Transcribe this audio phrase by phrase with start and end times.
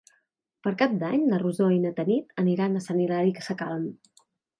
[0.67, 3.85] Per Cap d'Any na Rosó i na Tanit aniran a Sant Hilari Sacalm.